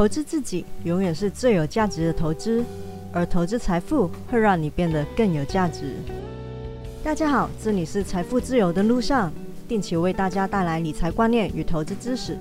[0.00, 2.64] 投资自己永远是最有价值的投资，
[3.12, 5.94] 而投资财富会让你变得更有价值。
[7.04, 9.30] 大家好，这里是财富自由的路上，
[9.68, 12.38] 定期为大家带来理财观念与投资知识。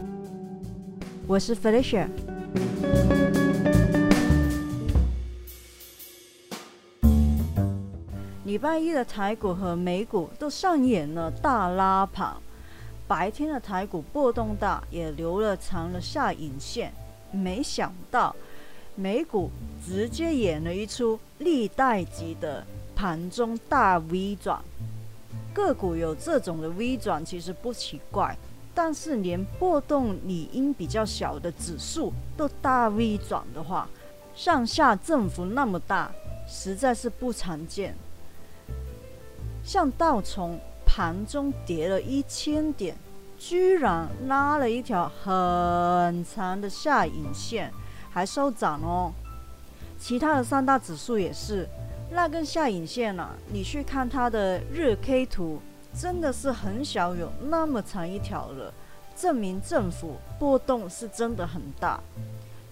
[1.28, 2.08] 我是 Felicia。
[8.46, 12.38] 礼拜一的台股和美股都上演了大拉盘，
[13.06, 16.94] 白天的台股波动大，也留了长了下影线。
[17.32, 18.36] 没想到
[18.96, 19.50] 美股
[19.86, 22.66] 直接演了一出历代级的
[22.96, 24.62] 盘中大 V 转，
[25.54, 28.38] 个股有这种的 V 转其实不奇怪，
[28.76, 33.88] 但是连波动理应比较小的指数都大 V 转的话，
[34.36, 36.12] 上下振幅那么大，
[36.48, 37.96] 实在是不常见。
[39.64, 42.98] 像道琼盘中跌了一千点。
[43.40, 47.72] 居然拉了一条很长的下影线，
[48.12, 49.14] 还收涨哦。
[49.98, 51.68] 其他的三大指数也是，
[52.12, 53.30] 那根下影线呢？
[53.48, 55.62] 你去看它的日 K 图，
[55.98, 58.74] 真的是很小，有那么长一条了，
[59.16, 62.00] 证明政府波动是真的很大。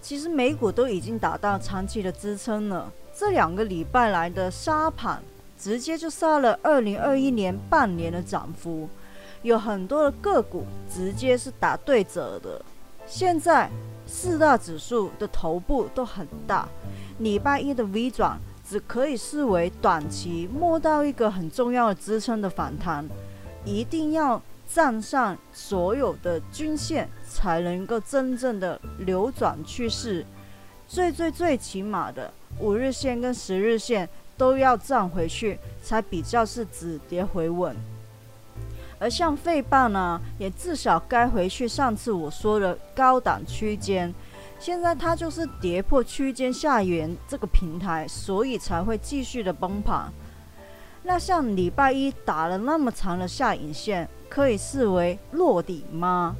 [0.01, 5.23] 其实美股都已经达到长期的支撑了，这两个礼拜来的杀盘，
[5.57, 8.89] 直接就杀了二零二一年半年的涨幅。
[9.41, 12.61] 有很多的个股直接是打对折的。
[13.05, 13.69] 现在
[14.05, 16.67] 四大指数的头部都很大，
[17.19, 23.07] 礼拜一的 V 转只可以视为短期摸到一个很重要的支撑的反弹，
[23.63, 30.25] 一定要站上所有的均线才能够真正的扭转趋势。
[30.87, 34.07] 最最最起码的五日线跟十日线
[34.37, 37.75] 都要站回去，才比较是止跌回稳。
[38.99, 44.13] 而像费半呢，也至少该回去上次我说的高档区间，
[44.59, 50.11] 现在它就是跌破区间下缘这个平台，所以才会继续的崩盘。
[51.03, 56.35] 那像礼拜一打了那么长的下影线，可以视为落底吗？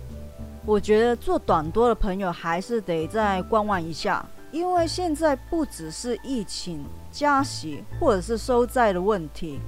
[0.65, 9.59] 我觉得做短多的朋友还是得再观望一下，因为现在不只是疫情、加息或者是收债的问题。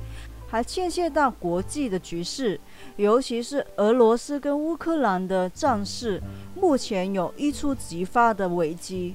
[0.51, 2.59] 还牵涉到国际的局势，
[2.95, 6.19] 尤其是俄罗斯跟乌克兰的战事，
[6.55, 9.13] 目前有一触即发的危机。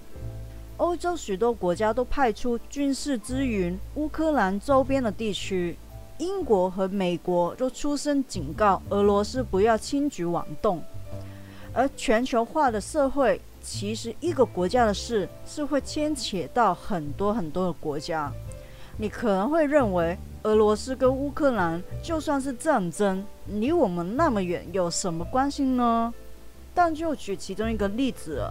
[0.77, 5.77] 欧洲许多国家都派出军事支援乌克兰周边的地区，
[6.19, 10.81] 英国和美国都出声警告俄罗斯不要轻举妄动。
[11.73, 18.33] 而全球化的社会，其实一个国家的事是会牵扯到很多很多的国家。
[18.97, 20.17] 你可能会认为。
[20.45, 26.13] 俄罗斯跟乌克兰就算是战争，离我们那么远，有什么关系呢？
[26.75, 28.47] 但就举其中一个例子，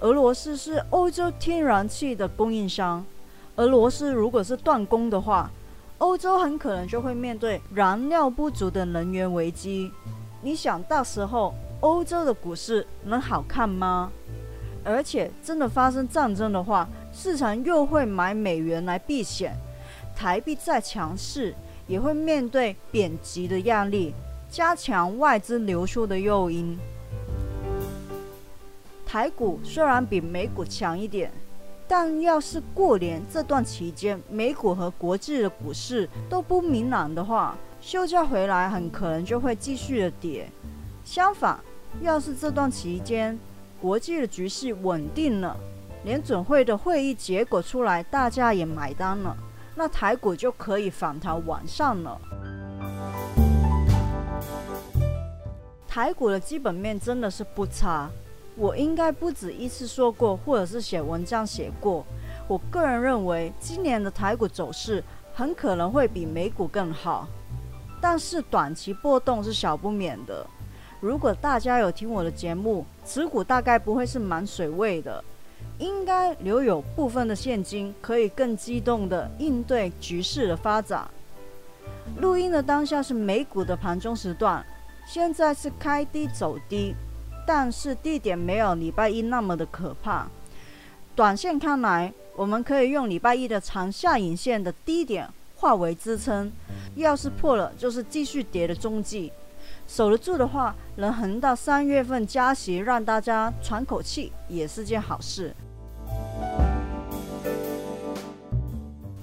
[0.00, 3.04] 俄罗斯是欧洲天然气的供应商，
[3.54, 5.48] 俄罗斯如果是断供的话，
[5.98, 9.92] 欧洲很可能就会面对燃料不足的能源危机。
[10.40, 14.10] 你想到时候欧洲的股市能好看吗？
[14.82, 19.56] 而且真的发生战争的话，市场又会买美元来避险。
[20.14, 21.54] 台币再强势，
[21.86, 24.14] 也会面对贬值的压力，
[24.50, 26.78] 加强外资流出的诱因。
[29.06, 31.30] 台股虽然比美股强一点，
[31.86, 40.48] 但要是过年这段期间，美股和国际的股市都不明朗的话，休假回来很可能就会继续的跌。
[41.04, 41.60] 相反，
[42.00, 43.38] 要是这段期间
[43.80, 45.56] 国际的局势稳定了，
[46.04, 49.36] 联准会的会议结果出来，大家也买单了。
[49.74, 52.20] 那台股就可以反弹往上了。
[55.88, 58.08] 台股的基本面真的是不差，
[58.56, 62.04] 我应该不止一次说过，或者是写文章写过。
[62.48, 65.02] 我个人认为，今年的台股走势
[65.34, 67.28] 很可能会比美股更好，
[68.00, 70.46] 但是短期波动是小不免的。
[71.00, 75.22] 如果大家有听我的节目，持股大概不会是满水位的。
[75.82, 81.10] 应该留有部分的现金，可以更机动的应对局势的发展。
[82.20, 84.64] 录音的当下是美股的盘中时段，
[85.06, 86.94] 现在是开低走低，
[87.44, 90.28] 但是地点没有礼拜一那么的可怕。
[91.16, 96.50] 短线看来，我们可以用礼拜一的长下影线的低点化为支撑，
[96.94, 99.32] 要是破了，就是继续跌的踪迹。
[99.88, 105.52] 守得住的话，能横到三月份加息，让大家喘口气，也是件好事。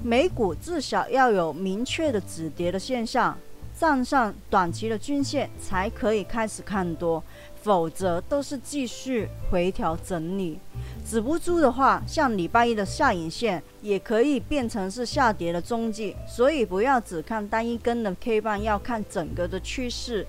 [0.09, 3.37] 美股至少要有明确的止跌的现象，
[3.77, 7.23] 站上短期的均线才可以开始看多，
[7.61, 10.57] 否则都是继续回调整理。
[11.05, 16.15] 止不住的话，像礼拜一的下影线也可以变成是下跌的踪迹。
[16.27, 20.25] 所以不要只看单一根的 K 棒，要看整个的趋势。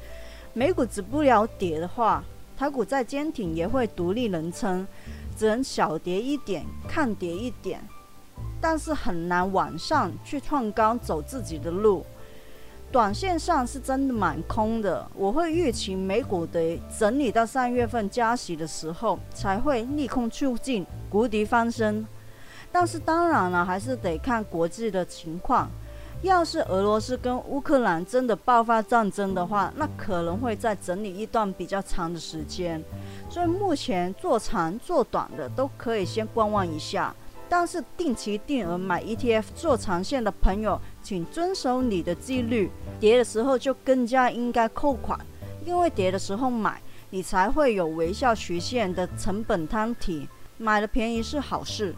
[0.53, 2.23] 美股止不了跌的话，
[2.55, 4.87] 台股再坚挺也会独立人撑，
[5.39, 7.81] 只能小跌一点，看跌一点，
[8.61, 12.05] 但是很难往上去创高，走自己的路。
[12.93, 22.05] 短线上是真的蛮空的，我会预期美股的整理到三月份加息的时候才会利空出尽，谷底翻身。
[22.73, 25.71] 但是当然了，还是得看国际的情况。
[26.23, 32.83] 要是俄罗斯跟乌克兰真的爆发战争的话，那可能会再整理一段比较长的时间。
[33.31, 37.15] 所以目前做长做短的都可以先观望一下。
[37.53, 42.71] 但是定期定额买 ETF 做长线的朋友，请遵守你的纪律。
[43.01, 45.19] 跌的时候就更加应该扣款，
[45.67, 46.81] 因为跌的时候买，
[47.11, 50.29] 你才会有微笑曲线的成本摊提。
[50.59, 51.93] 买的便宜是好事。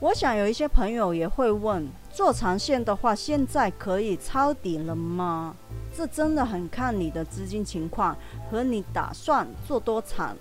[0.00, 5.54] 我想有一些朋友也会问，做长线的话，现在可以抄底了吗？
[5.94, 8.16] 这真的很看你的资金情况
[8.50, 10.34] 和你打算做多长。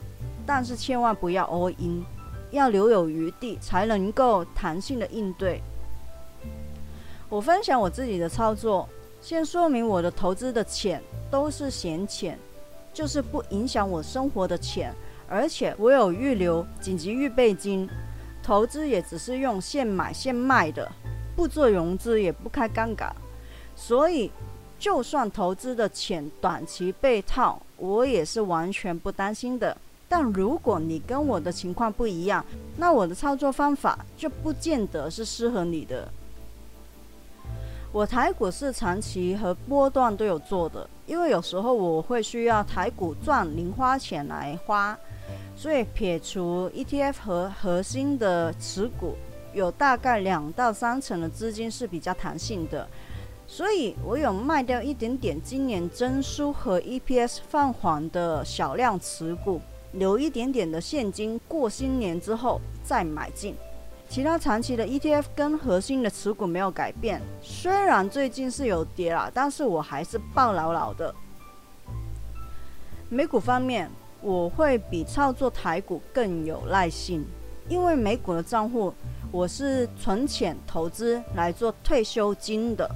[0.46, 2.04] 但是千万不要 all in，
[2.52, 5.62] 要留有余地，才能够弹性的应对。
[7.30, 8.88] 我分享我自己的操作，
[9.22, 12.38] 先说明我的投资的钱都是闲钱，
[12.94, 14.94] 就是不影响我生活的钱，
[15.30, 17.90] 而且我有预留紧急预备金，
[18.44, 20.92] 投资也只是用现买现卖的，
[21.36, 23.16] 不做融资也不开杠杆，
[23.76, 24.30] 所以
[24.78, 29.78] 就算投资的钱短期被套，我也是完全不担心的。
[30.12, 36.06] 但如果你跟我的情况不一样，那我的操作方法就不见得是适合你的。
[37.94, 45.00] 我台股是长期和波段都有做的，因为有时候我会需要台股赚零花钱来花，
[45.56, 49.16] 所以撇除 ETF 和核心的持股，
[49.54, 52.86] 有大概两到三成的资金是比较弹性的，
[53.48, 59.62] 所以我有卖掉一点点今年增速和 EPS 放缓的小量持股。
[59.94, 63.56] 留一点点的现金，过新年之后再买进。
[64.10, 71.16] 其他长期的 ETF 跟核心的持股没有改变，虽然最近是有跌了，但是我还是抱牢牢的。
[73.08, 73.90] 美股方面，
[74.22, 77.26] 我会比操作台股更有耐性，
[77.70, 78.94] 因为美股的账户
[79.32, 82.90] 我是存钱投资来做退休金的，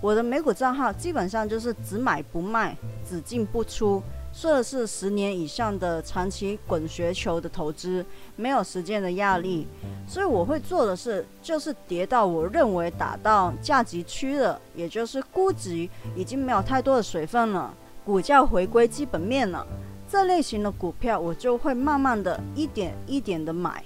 [0.00, 4.00] 我的美股账号基本上就是只买不卖，只进不出。
[4.32, 9.66] 说的是十年以上的长期滚雪球的投资，没有时间的压力，
[10.08, 17.72] 所以我会做的是，就是跌到我认为打到价值区了，也就是估值已经没有太多的水分了，
[18.04, 19.66] 股价回归基本面了，
[20.10, 23.84] 这类型的股票我就会慢慢的一点一点的买，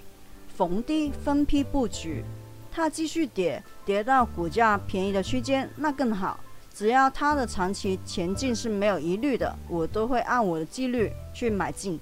[0.56, 2.24] 逢低分批布局，
[2.70, 6.38] 它继续跌，跌到股价便宜的区间，那更好。
[6.76, 11.98] 只要它的长期前进是没有疑虑的，我都会按我的纪律去买进，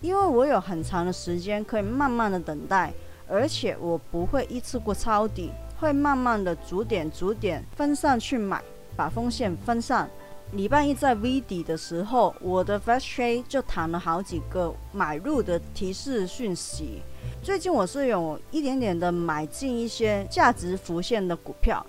[0.00, 2.90] 因为我有很长的时间可以慢慢的等待，
[3.28, 8.62] 而且我不会一次过抄底，会慢慢的逐点逐点分散去买，
[8.96, 10.08] 把风险分散。
[10.52, 17.02] 礼拜一在 V 底的时候，我的 Fast Trade 就弹了好几个买入的提示讯息。
[17.42, 21.84] 最近我是有一点点的买进一些价值浮现的股票。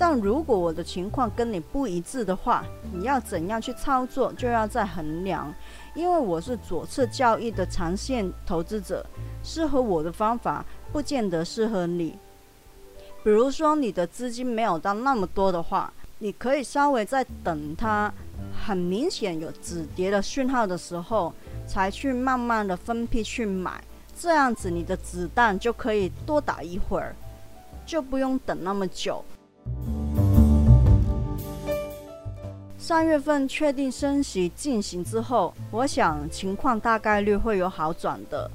[0.00, 5.54] 但如果我的情况跟你不一致的话，你要怎样去操作就要再衡量，
[5.94, 9.04] 因为我是左侧交易的长线投资者，
[9.44, 12.18] 适合我的方法不见得适合你。
[13.22, 18.10] 比如说你的资金没有到那么多的话，你可以稍微再等它
[18.66, 21.30] 很明显有止跌的讯号的时候，
[21.66, 23.84] 才去慢慢的分批去买，
[24.18, 27.14] 这样子你的子弹就可以多打一会儿，
[27.84, 29.22] 就不用等那么久。
[32.78, 38.50] 三月份确定升息进行之后，我想情况大概率会有好转的。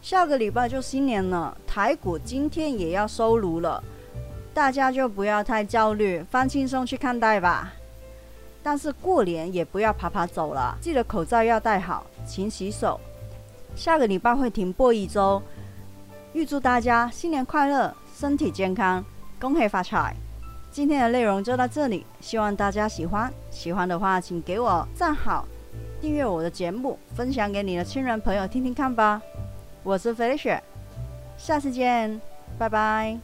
[0.00, 3.82] 下个礼拜就新年了，台股今天也要收炉了，
[4.54, 7.72] 大家就不要太焦虑，放轻松去看待吧。
[8.62, 13.00] 但是过年也不要爬爬走了，记得口罩要戴好，勤洗手。
[13.74, 15.42] 下个礼拜会停播一周，
[16.34, 19.04] 预祝大家新年快乐，身体健康，
[19.40, 20.14] 恭喜发财。
[20.72, 23.30] 今天的内容就到这里，希望大家喜欢。
[23.50, 25.46] 喜欢的话，请给我赞好，
[26.00, 29.20] 订阅我的节目，分享给你的亲人朋友听听看吧。
[29.82, 30.60] 我是 Felicia，
[31.36, 32.18] 下次见，
[32.58, 33.18] 拜拜。